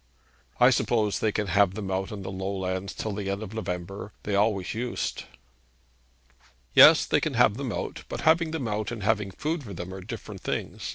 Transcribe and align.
'I 0.59 0.71
suppose 0.71 1.19
they 1.19 1.31
can 1.31 1.45
have 1.45 1.75
them 1.75 1.91
out 1.91 2.11
on 2.11 2.23
the 2.23 2.31
low 2.31 2.51
lands 2.57 2.95
till 2.95 3.11
the 3.13 3.29
end 3.29 3.43
of 3.43 3.53
November. 3.53 4.13
They 4.23 4.33
always 4.33 4.73
used.' 4.73 5.25
'Yes; 6.73 7.05
they 7.05 7.21
can 7.21 7.35
have 7.35 7.55
them 7.55 7.71
out; 7.71 8.03
but 8.09 8.21
having 8.21 8.49
them 8.49 8.67
out 8.67 8.89
and 8.91 9.03
having 9.03 9.29
food 9.29 9.63
for 9.63 9.75
them 9.75 9.93
are 9.93 10.01
different 10.01 10.41
things. 10.41 10.89